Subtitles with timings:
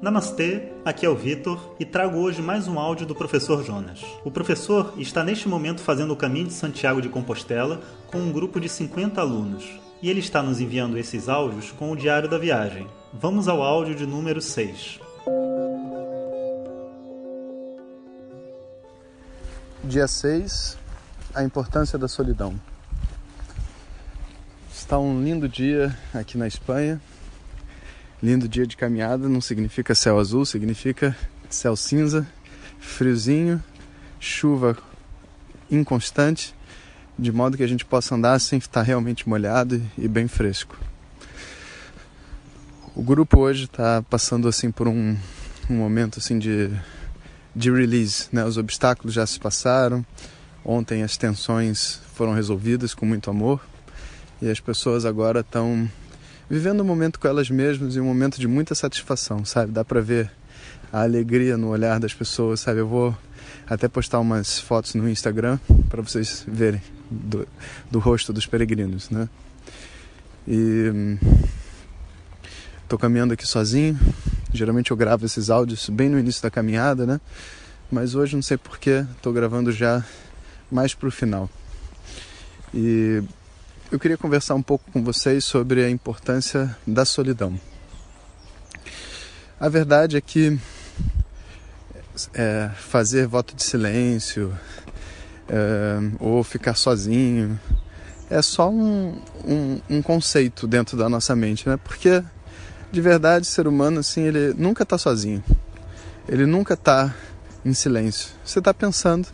[0.00, 4.00] Namastê, aqui é o Vitor e trago hoje mais um áudio do professor Jonas.
[4.24, 8.60] O professor está neste momento fazendo o caminho de Santiago de Compostela com um grupo
[8.60, 9.68] de 50 alunos
[10.00, 12.86] e ele está nos enviando esses áudios com o diário da viagem.
[13.12, 15.00] Vamos ao áudio de número 6.
[19.82, 20.78] Dia 6
[21.34, 22.54] A importância da solidão.
[24.72, 27.00] Está um lindo dia aqui na Espanha
[28.20, 31.16] Lindo dia de caminhada não significa céu azul, significa
[31.48, 32.26] céu cinza,
[32.80, 33.62] friozinho,
[34.18, 34.76] chuva
[35.70, 36.52] inconstante,
[37.16, 40.76] de modo que a gente possa andar sem estar realmente molhado e bem fresco.
[42.96, 45.16] O grupo hoje está passando assim por um,
[45.70, 46.68] um momento assim de,
[47.54, 48.44] de release, né?
[48.44, 50.04] Os obstáculos já se passaram.
[50.64, 53.64] Ontem as tensões foram resolvidas com muito amor
[54.42, 55.88] e as pessoas agora estão
[56.48, 59.72] vivendo um momento com elas mesmas e um momento de muita satisfação, sabe?
[59.72, 60.30] Dá para ver
[60.92, 62.80] a alegria no olhar das pessoas, sabe?
[62.80, 63.16] Eu vou
[63.66, 65.58] até postar umas fotos no Instagram
[65.88, 67.46] para vocês verem do,
[67.90, 69.28] do, rosto dos peregrinos, né?
[70.46, 71.18] E
[72.88, 73.98] tô caminhando aqui sozinho.
[74.52, 77.20] Geralmente eu gravo esses áudios bem no início da caminhada, né?
[77.92, 80.02] Mas hoje não sei porquê, tô gravando já
[80.70, 81.50] mais pro final.
[82.72, 83.22] E
[83.90, 87.58] eu queria conversar um pouco com vocês sobre a importância da solidão.
[89.58, 90.58] A verdade é que
[92.34, 94.56] é, fazer voto de silêncio
[95.48, 97.58] é, ou ficar sozinho
[98.28, 101.78] é só um, um, um, conceito dentro da nossa mente, né?
[101.78, 102.22] Porque
[102.92, 105.42] de verdade, o ser humano assim, ele nunca está sozinho.
[106.28, 107.14] Ele nunca está
[107.64, 108.30] em silêncio.
[108.44, 109.28] Você está pensando,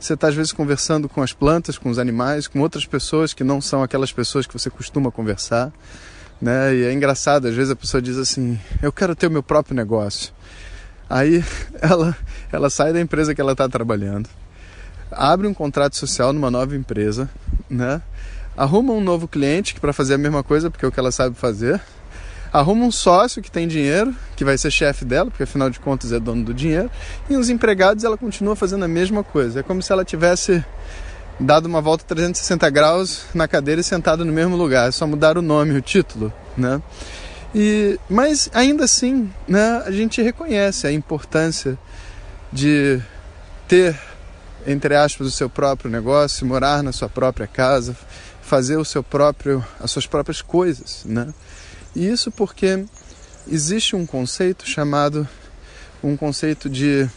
[0.00, 3.44] você está às vezes conversando com as plantas, com os animais, com outras pessoas que
[3.44, 5.70] não são aquelas pessoas que você costuma conversar,
[6.40, 6.74] né?
[6.74, 9.76] E é engraçado, às vezes a pessoa diz assim: "Eu quero ter o meu próprio
[9.76, 10.32] negócio".
[11.08, 11.44] Aí
[11.80, 12.16] ela
[12.50, 14.28] ela sai da empresa que ela está trabalhando,
[15.12, 17.28] abre um contrato social numa nova empresa,
[17.68, 18.00] né?
[18.56, 21.36] Arruma um novo cliente para fazer a mesma coisa porque é o que ela sabe
[21.36, 21.80] fazer
[22.52, 26.12] arruma um sócio que tem dinheiro, que vai ser chefe dela, porque afinal de contas
[26.12, 26.90] é dono do dinheiro,
[27.28, 29.60] e os empregados ela continua fazendo a mesma coisa.
[29.60, 30.64] É como se ela tivesse
[31.38, 35.38] dado uma volta 360 graus na cadeira e sentado no mesmo lugar, é só mudar
[35.38, 36.82] o nome, o título, né?
[37.54, 41.78] E, mas ainda assim, né, a gente reconhece a importância
[42.52, 43.00] de
[43.66, 43.98] ter,
[44.66, 47.96] entre aspas, o seu próprio negócio, morar na sua própria casa,
[48.42, 51.32] fazer o seu próprio, as suas próprias coisas, né?
[51.94, 52.84] Isso porque
[53.48, 55.28] existe um conceito chamado
[56.02, 57.08] um conceito de,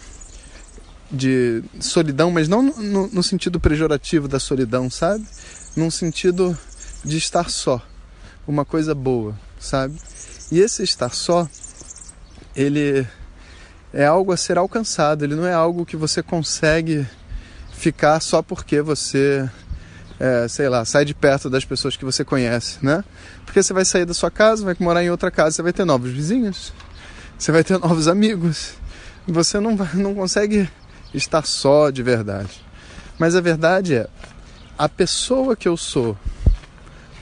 [1.11, 5.25] de solidão, mas não no, no sentido pejorativo da solidão, sabe?
[5.75, 6.57] Num sentido
[7.03, 7.81] de estar só,
[8.47, 9.99] uma coisa boa, sabe?
[10.51, 11.47] E esse estar só,
[12.55, 13.07] ele
[13.93, 17.07] é algo a ser alcançado, ele não é algo que você consegue
[17.71, 19.49] ficar só porque você
[20.19, 23.03] é, sei lá, sai de perto das pessoas que você conhece, né?
[23.45, 25.85] Porque você vai sair da sua casa, vai morar em outra casa, você vai ter
[25.85, 26.73] novos vizinhos,
[27.37, 28.73] você vai ter novos amigos.
[29.27, 30.69] Você não, vai, não consegue
[31.13, 32.61] estar só de verdade.
[33.17, 34.07] Mas a verdade é,
[34.77, 36.17] a pessoa que eu sou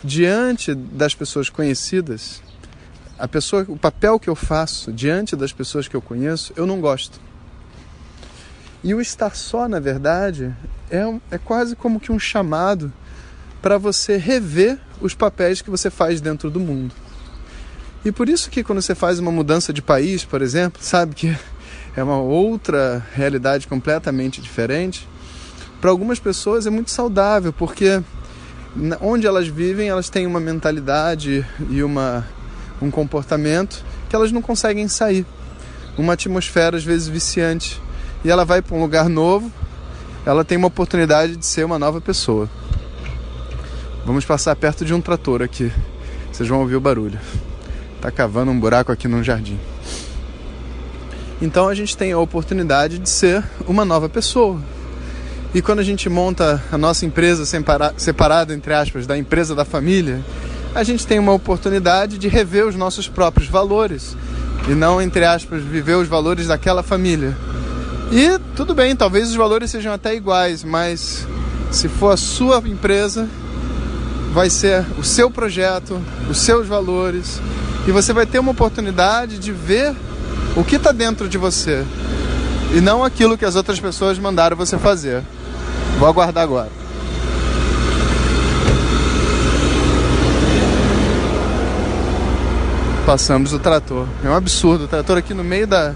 [0.04, 2.42] diante das pessoas conhecidas,
[3.20, 6.82] a pessoa, o papel que eu faço diante das pessoas que eu conheço, eu não
[6.82, 7.20] gosto.
[8.84, 10.56] E o estar só, na verdade,
[10.92, 12.92] é, é quase como que um chamado
[13.62, 16.94] para você rever os papéis que você faz dentro do mundo.
[18.04, 21.36] E por isso que quando você faz uma mudança de país, por exemplo, sabe que
[21.96, 25.08] é uma outra realidade completamente diferente,
[25.80, 28.02] para algumas pessoas é muito saudável, porque
[29.02, 32.28] onde elas vivem, elas têm uma mentalidade e uma,
[32.82, 35.26] um comportamento que elas não conseguem sair.
[35.98, 37.82] Uma atmosfera às vezes viciante
[38.24, 39.52] e ela vai para um lugar novo,
[40.26, 42.50] ela tem uma oportunidade de ser uma nova pessoa.
[44.06, 45.72] Vamos passar perto de um trator aqui.
[46.32, 47.20] Vocês vão ouvir o barulho.
[48.00, 49.60] Tá cavando um buraco aqui no jardim.
[51.42, 54.62] Então a gente tem a oportunidade de ser uma nova pessoa.
[55.54, 57.46] E quando a gente monta a nossa empresa
[57.98, 60.22] separada, entre aspas, da empresa da família,
[60.74, 64.16] a gente tem uma oportunidade de rever os nossos próprios valores
[64.70, 67.36] e não, entre aspas, viver os valores daquela família.
[68.12, 71.26] E tudo bem, talvez os valores sejam até iguais, mas
[71.72, 73.26] se for a sua empresa,
[74.34, 75.98] vai ser o seu projeto,
[76.30, 77.42] os seus valores,
[77.88, 79.96] e você vai ter uma oportunidade de ver
[80.58, 81.86] o que está dentro de você
[82.76, 85.24] e não aquilo que as outras pessoas mandaram você fazer.
[85.98, 86.70] Vou aguardar agora.
[93.06, 94.06] Passamos o trator.
[94.24, 94.86] É um absurdo.
[94.86, 95.94] O trator aqui no meio da,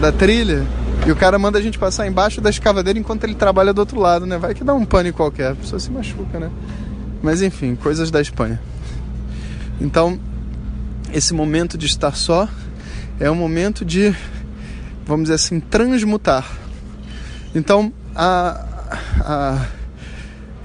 [0.00, 0.66] da trilha
[1.06, 3.98] e o cara manda a gente passar embaixo da escavadeira enquanto ele trabalha do outro
[3.98, 4.38] lado, né?
[4.38, 6.50] Vai que dá um pânico qualquer, a pessoa se machuca, né?
[7.22, 8.60] Mas enfim, coisas da Espanha.
[9.80, 10.20] Então,
[11.12, 12.48] esse momento de estar só
[13.18, 14.14] é um momento de,
[15.06, 16.46] vamos dizer assim, transmutar.
[17.54, 18.64] Então, a,
[19.20, 19.66] a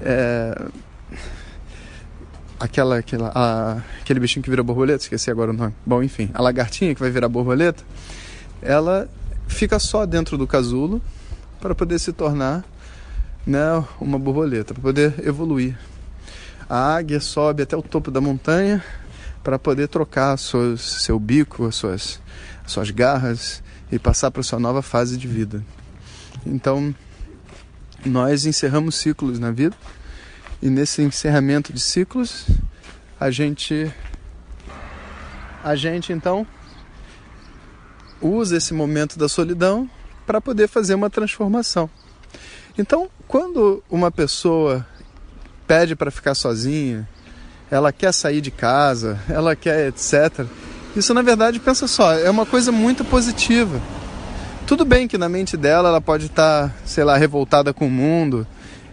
[0.02, 0.54] é,
[2.60, 5.74] aquela, aquela a, aquele bichinho que vira borboleta, esqueci agora o nome.
[5.84, 7.82] Bom, enfim, a lagartinha que vai virar borboleta,
[8.62, 9.08] ela
[9.46, 11.00] fica só dentro do casulo
[11.60, 12.64] para poder se tornar
[13.46, 15.78] né, uma borboleta, para poder evoluir.
[16.68, 18.82] A águia sobe até o topo da montanha
[19.42, 22.20] para poder trocar seu bico, as suas,
[22.64, 25.64] as suas garras e passar para sua nova fase de vida.
[26.44, 26.94] Então,
[28.04, 29.76] nós encerramos ciclos na vida
[30.60, 32.46] e nesse encerramento de ciclos,
[33.18, 33.92] a gente
[35.62, 36.46] a gente então
[38.20, 39.88] usa esse momento da solidão
[40.26, 41.88] para poder fazer uma transformação.
[42.78, 44.86] Então, quando uma pessoa
[45.66, 47.08] pede para ficar sozinha,
[47.70, 50.46] ela quer sair de casa, ela quer etc.
[50.94, 53.80] Isso na verdade, pensa só, é uma coisa muito positiva.
[54.66, 57.90] Tudo bem que na mente dela ela pode estar, tá, sei lá, revoltada com o
[57.90, 58.46] mundo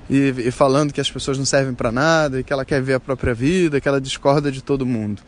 [0.10, 2.94] e, e falando que as pessoas não servem para nada e que ela quer ver
[2.94, 5.22] a própria vida, que ela discorda de todo mundo.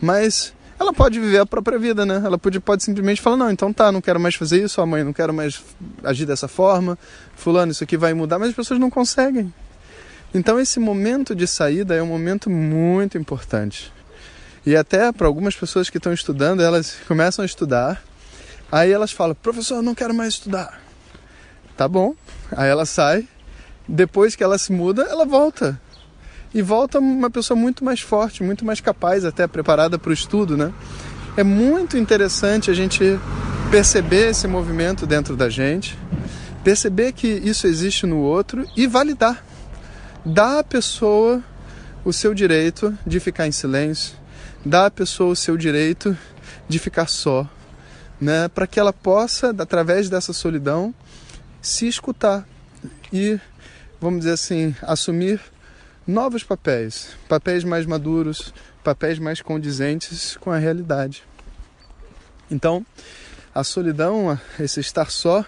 [0.00, 2.20] Mas ela pode viver a própria vida, né?
[2.24, 5.04] Ela pode, pode simplesmente falar: não, então tá, não quero mais fazer isso, a mãe,
[5.04, 5.62] não quero mais
[6.02, 6.98] agir dessa forma,
[7.36, 9.52] Fulano, isso aqui vai mudar, mas as pessoas não conseguem.
[10.34, 13.92] Então, esse momento de saída é um momento muito importante.
[14.66, 18.02] E até para algumas pessoas que estão estudando, elas começam a estudar,
[18.70, 20.80] aí elas falam: professor, não quero mais estudar.
[21.76, 22.14] Tá bom,
[22.52, 23.28] aí ela sai,
[23.86, 25.80] depois que ela se muda, ela volta
[26.54, 30.56] e volta uma pessoa muito mais forte, muito mais capaz, até preparada para o estudo,
[30.56, 30.72] né?
[31.36, 33.18] É muito interessante a gente
[33.72, 35.98] perceber esse movimento dentro da gente,
[36.62, 39.44] perceber que isso existe no outro e validar.
[40.24, 41.42] Dar à pessoa
[42.04, 44.14] o seu direito de ficar em silêncio,
[44.64, 46.16] dar à pessoa o seu direito
[46.68, 47.48] de ficar só,
[48.20, 48.46] né?
[48.46, 50.94] Para que ela possa, através dessa solidão,
[51.60, 52.46] se escutar
[53.12, 53.40] e,
[54.00, 55.40] vamos dizer assim, assumir
[56.06, 58.52] novos papéis, papéis mais maduros,
[58.82, 61.24] papéis mais condizentes com a realidade.
[62.50, 62.84] Então,
[63.54, 65.44] a solidão, esse estar só,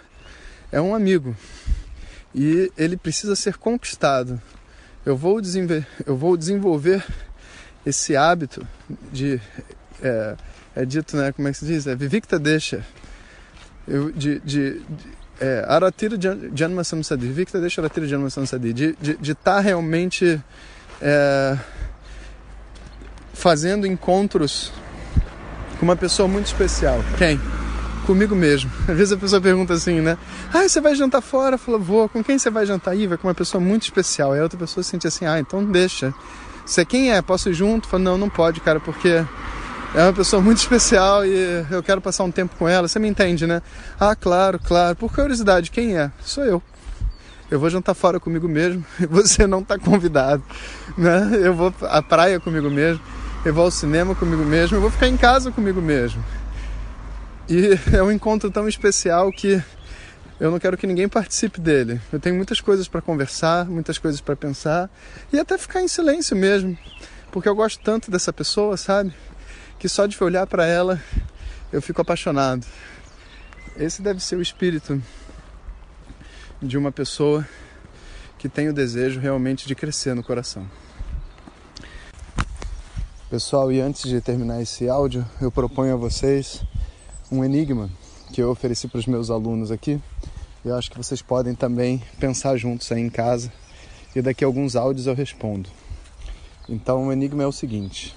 [0.73, 1.37] é um amigo
[2.35, 4.41] e ele precisa ser conquistado.
[5.05, 7.05] Eu vou, desenvolver, eu vou desenvolver
[7.85, 8.67] esse hábito
[9.13, 9.41] de.
[10.03, 10.37] É,
[10.75, 11.33] é, dito, né?
[11.33, 11.87] Como é que se diz?
[11.87, 12.85] É vivicta deixa.
[13.89, 15.01] Eu, de, de, de
[15.41, 16.17] é, Aratira
[16.55, 20.41] Janma Samsadi, Victor deixa Aratira Janma Samsadi, de estar tá realmente
[21.01, 21.59] é,
[23.33, 24.73] fazendo encontros
[25.79, 26.99] com uma pessoa muito especial.
[27.19, 27.41] Quem?
[28.07, 28.71] Comigo mesmo.
[28.89, 30.17] Às vezes a pessoa pergunta assim, né?
[30.53, 31.59] Ah, você vai jantar fora?
[31.59, 32.09] Fala, vou.
[32.09, 32.93] Com quem você vai jantar?
[32.93, 34.33] Aí vai com uma pessoa muito especial.
[34.33, 36.15] Aí a outra pessoa sente assim, ah, então deixa.
[36.65, 37.21] Você quem é?
[37.21, 37.87] Posso ir junto?
[37.87, 39.25] Fala, não, não pode, cara, porque
[39.97, 42.87] é uma pessoa muito especial e eu quero passar um tempo com ela.
[42.87, 43.63] Você me entende, né?
[43.99, 44.95] Ah, claro, claro.
[44.95, 46.13] Por curiosidade, quem é?
[46.21, 46.63] Sou eu.
[47.51, 48.85] Eu vou jantar fora comigo mesmo.
[49.09, 50.43] Você não está convidado,
[50.99, 51.31] né?
[51.43, 53.01] Eu vou à praia comigo mesmo.
[53.43, 54.77] Eu vou ao cinema comigo mesmo.
[54.77, 56.23] Eu vou ficar em casa comigo mesmo.
[57.49, 59.63] E é um encontro tão especial que
[60.39, 62.03] eu não quero que ninguém participe dele.
[62.13, 64.91] Eu tenho muitas coisas para conversar, muitas coisas para pensar
[65.33, 66.77] e até ficar em silêncio mesmo,
[67.33, 69.15] porque eu gosto tanto dessa pessoa, sabe?
[69.87, 71.01] Que só de olhar para ela
[71.73, 72.67] eu fico apaixonado.
[73.77, 75.01] Esse deve ser o espírito
[76.61, 77.47] de uma pessoa
[78.37, 80.69] que tem o desejo realmente de crescer no coração.
[83.31, 86.65] Pessoal, e antes de terminar esse áudio, eu proponho a vocês
[87.31, 87.89] um enigma
[88.33, 90.03] que eu ofereci para os meus alunos aqui.
[90.65, 93.53] Eu acho que vocês podem também pensar juntos aí em casa
[94.17, 95.71] e daqui a alguns áudios eu respondo.
[96.69, 98.17] Então, o enigma é o seguinte: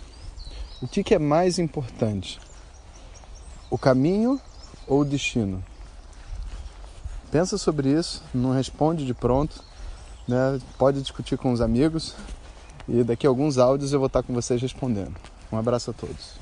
[0.82, 2.40] o que, que é mais importante?
[3.70, 4.40] O caminho
[4.88, 5.64] ou o destino?
[7.32, 9.64] Pensa sobre isso, não responde de pronto,
[10.28, 10.60] né?
[10.78, 12.16] pode discutir com os amigos
[12.88, 15.16] e daqui a alguns áudios eu vou estar com vocês respondendo.
[15.52, 16.38] Um abraço a todos.